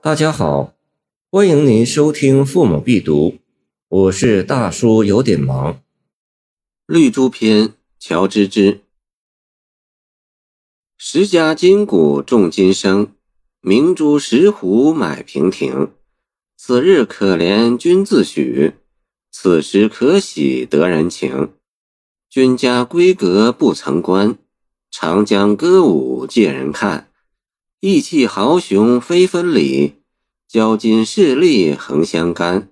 [0.00, 0.74] 大家好，
[1.28, 3.30] 欢迎您收听《父母必读》，
[3.88, 5.74] 我是大叔，有点忙。
[6.86, 8.82] 《绿珠篇》乔芝芝。
[10.96, 13.12] 十家金鼓重金声，
[13.60, 15.90] 明珠石斛买平亭。
[16.56, 18.74] 此日可怜君自许，
[19.32, 21.52] 此时可喜得人情。
[22.30, 24.38] 君家闺阁不曾关，
[24.92, 27.10] 长江歌舞借人看。
[27.80, 29.92] 意气豪雄非分离，
[30.48, 32.70] 交金势利恒相干。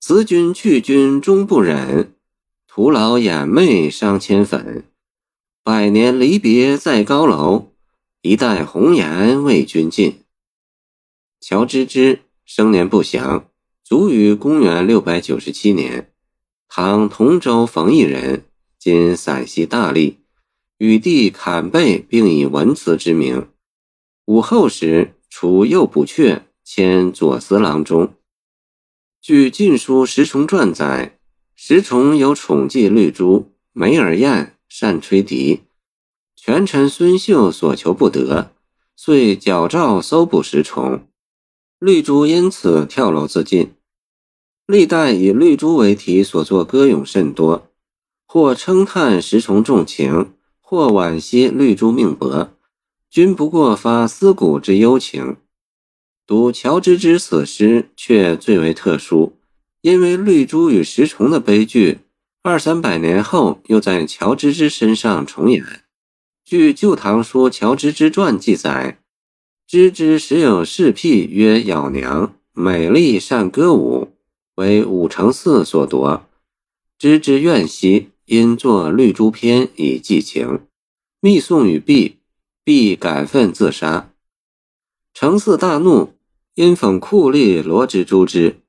[0.00, 2.12] 辞君去君终不忍，
[2.66, 4.86] 徒劳眼媚伤千粉。
[5.62, 7.68] 百年离别在高楼，
[8.22, 10.24] 一代红颜为君尽。
[11.40, 13.48] 乔芝芝生年不详，
[13.84, 16.10] 卒于公元六百九十七年，
[16.68, 18.44] 唐同州冯异人，
[18.80, 20.18] 今陕西大荔。
[20.78, 23.46] 与弟坎贝并以文辞知名。
[24.26, 28.14] 武后时，除右补阙，迁左司郎中。
[29.20, 31.18] 据《晋书·石崇传》载，
[31.54, 35.64] 石崇有宠妓绿珠，眉耳艳，善吹笛。
[36.34, 38.52] 权臣孙秀所求不得，
[38.96, 41.06] 遂矫诏搜捕石崇。
[41.78, 43.74] 绿珠因此跳楼自尽。
[44.66, 47.68] 历代以绿珠为题所作歌咏甚多，
[48.24, 52.53] 或称叹石崇重情，或惋惜绿珠命薄。
[53.14, 55.36] 均不过发思古之幽情，
[56.26, 59.34] 读乔芝芝死诗却最为特殊，
[59.82, 62.00] 因为绿珠与石崇的悲剧，
[62.42, 65.64] 二三百年后又在乔芝芝身上重演。
[66.44, 68.98] 据《旧唐书·乔芝芝传》记载，
[69.64, 74.08] 芝芝时有侍婢曰咬娘，美丽善歌舞，
[74.56, 76.26] 为武承嗣所夺。
[76.98, 80.62] 芝芝怨兮，因作《绿珠篇》以寄情，
[81.20, 82.16] 密送与婢。
[82.64, 84.10] 必感愤自杀，
[85.12, 86.14] 承嗣大怒，
[86.54, 88.62] 因讽酷吏罗之诛之。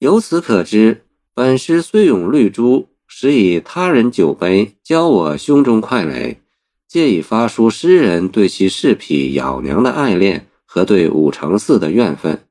[0.00, 6.40] 由此可知，本诗虽咏绿珠，实以他人酒杯浇我胸中快垒，
[6.88, 12.44] 借以发出诗人对其侍婢咬娘的爱恋和对武承嗣的怨愤。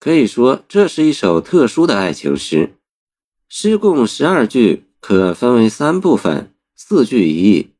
[0.00, 2.74] 可以说，这是一首特殊的爱情诗。
[3.48, 7.70] 诗共十二句，可分为三部分，四句一意。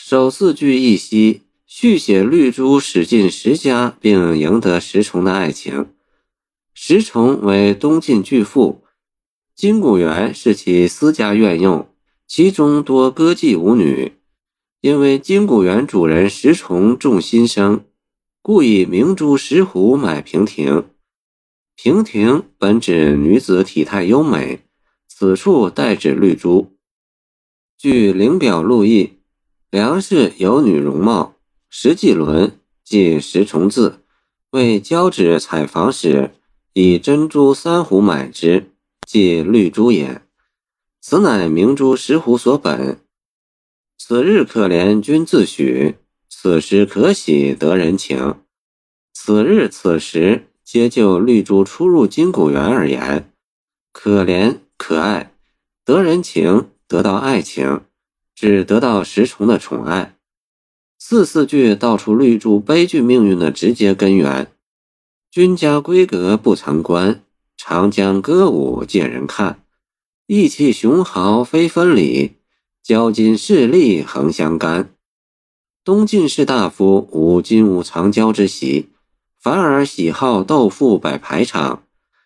[0.00, 5.90] 首次聚一析，续写绿珠驶进石家，并赢得石崇的爱情。
[6.72, 8.84] 石崇为东晋巨富，
[9.56, 11.92] 金谷园是其私家院用，
[12.28, 14.12] 其中多歌妓舞女。
[14.80, 17.84] 因为金谷园主人石崇重心声，
[18.40, 20.84] 故以明珠石斛买平亭。
[21.74, 24.60] 平亭本指女子体态优美，
[25.08, 26.78] 此处代指绿珠。
[27.76, 29.17] 据灵表录译。
[29.70, 31.34] 梁氏有女容貌，
[31.68, 34.00] 石季伦即石崇字，
[34.52, 36.30] 为交趾采访时，
[36.72, 38.70] 以珍珠三斛买之，
[39.06, 40.22] 即绿珠也。
[41.02, 43.00] 此乃明珠石斛所本。
[43.98, 45.96] 此日可怜君自许，
[46.30, 48.36] 此时可喜得人情。
[49.12, 53.30] 此日此时，皆就绿珠出入金谷园而言。
[53.92, 55.34] 可怜可爱，
[55.84, 57.82] 得人情，得到爱情。
[58.40, 60.14] 只得到石崇的宠爱，
[60.96, 64.52] 四四句道出绿珠悲剧命运的直接根源。
[65.28, 67.20] 君家闺阁不曾关，
[67.56, 69.64] 长江歌舞借人看。
[70.28, 72.36] 意气雄豪非分离，
[72.80, 74.94] 交金势利横相干。
[75.82, 78.90] 东晋士大夫无金无藏娇之习，
[79.42, 81.82] 反而喜好斗富摆排场，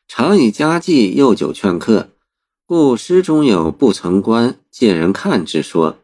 [0.07, 2.11] 常以佳妓诱酒劝客，
[2.67, 6.01] 故诗中有“不曾关，借人看”之说。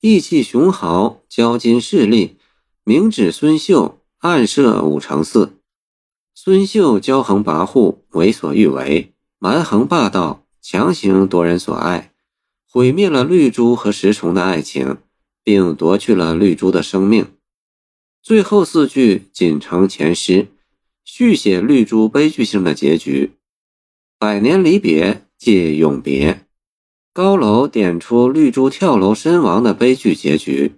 [0.00, 2.36] 义气雄豪，交金势利，
[2.84, 5.52] 明指孙秀，暗设武承嗣。
[6.34, 12.12] 孙秀骄横跋扈，为所欲为，蛮横霸道，强行夺人所爱，
[12.70, 14.98] 毁灭了绿珠和石崇的爱情，
[15.42, 17.32] 并夺去了绿珠的生命。
[18.22, 20.48] 最后四句仅承前诗，
[21.04, 23.32] 续写绿珠悲剧性的结局。
[24.18, 26.45] 百年离别，借永别。
[27.16, 30.72] 高楼点出绿珠跳楼身亡的悲剧结局。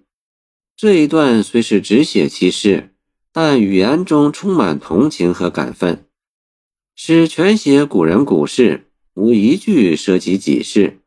[0.77, 2.91] 这一段虽是只写其事，
[3.33, 6.07] 但语言中充满同情和感愤。
[6.95, 11.01] 诗全写古人古事，无一句涉及己事，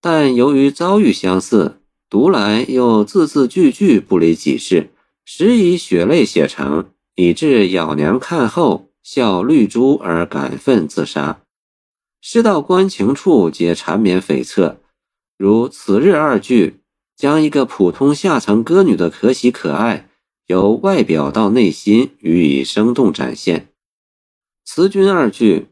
[0.00, 4.88] 但由于遭遇相似，读来又字字句句不离己事，
[5.26, 11.42] 时以血泪写成，以致咬娘看后笑绿珠而感愤自杀。
[12.22, 14.76] 诗到关情处，皆缠绵悱恻，
[15.38, 16.80] 如“此日”二句，
[17.16, 20.10] 将一个普通下层歌女的可喜可爱，
[20.46, 23.68] 由外表到内心予以生动展现。
[24.66, 25.68] 词君二句，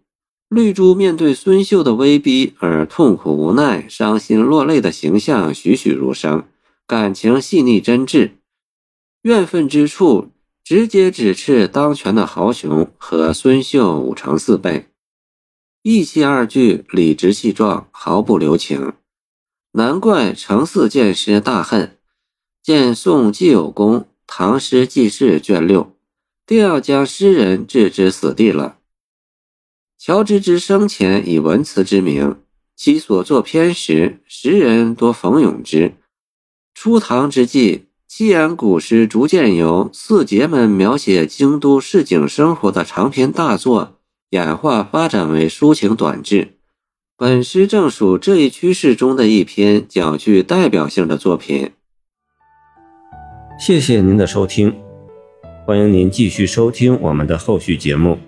[0.48, 6.44] 绿珠面对孙秀的威逼而痛苦无奈、伤心落泪的形象栩栩如生，
[6.86, 8.32] 感情细腻真挚，
[9.22, 10.30] 怨愤之处
[10.64, 14.86] 直接指斥当权的豪雄和孙秀五成四倍。
[15.82, 18.94] 义气二句理直气壮，毫不留情。
[19.72, 21.98] 难怪程四见诗大恨，
[22.62, 25.94] 见宋既有功，唐诗记事卷六，
[26.44, 28.78] 定要将诗人置之死地了。
[29.98, 32.40] 乔芝之生前以文辞之名，
[32.74, 35.94] 其所作篇时，时人多讽咏之。
[36.74, 43.97] 初唐之际，七言古诗逐渐由四杰们描写京都市井生活的长篇大作，
[44.30, 46.56] 演化发展为抒情短志。
[47.16, 51.72] 本诗正属这一趋势中的一篇较具代表性的作品。
[53.58, 54.72] 谢谢您的收听，
[55.66, 58.18] 欢迎您继续收听我们的后续节目。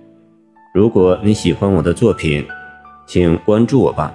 [0.75, 2.44] 如果你喜欢我的作品，
[3.06, 4.12] 请关注我吧。